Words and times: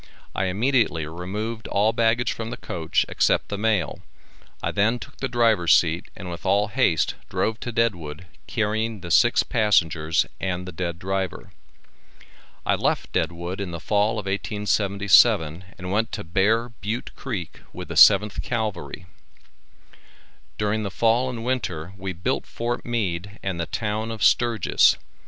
I 0.33 0.45
immediately 0.45 1.05
removed 1.05 1.67
all 1.67 1.93
baggage 1.93 2.31
from 2.31 2.49
the 2.49 2.57
coach 2.57 3.05
except 3.07 3.49
the 3.49 3.57
mail. 3.59 4.01
I 4.63 4.71
then 4.71 4.97
took 4.97 5.17
the 5.17 5.27
driver's 5.29 5.75
seat 5.75 6.07
and 6.15 6.27
with 6.31 6.43
all 6.43 6.69
haste 6.69 7.13
drove 7.29 7.59
to 7.59 7.71
Deadwood, 7.71 8.25
carrying 8.47 9.01
the 9.01 9.11
six 9.11 9.43
passengers 9.43 10.25
and 10.39 10.65
the 10.67 10.71
dead 10.71 10.97
driver. 10.97 11.51
I 12.65 12.73
left 12.73 13.11
Deadwood 13.13 13.61
in 13.61 13.69
the 13.69 13.79
fall 13.79 14.13
of 14.13 14.25
1877, 14.25 15.65
and 15.77 15.91
went 15.91 16.11
to 16.13 16.23
Bear 16.23 16.69
Butte 16.69 17.15
Creek 17.15 17.61
with 17.71 17.89
the 17.89 17.93
7th 17.93 18.41
Cavalry. 18.41 19.05
During 20.57 20.81
the 20.81 20.89
fall 20.89 21.29
and 21.29 21.45
winter 21.45 21.93
we 21.95 22.11
built 22.11 22.47
Fort 22.47 22.83
Meade 22.83 23.37
and 23.43 23.59
the 23.59 23.67
town 23.67 24.09
of 24.09 24.23
Sturgis. 24.23 24.97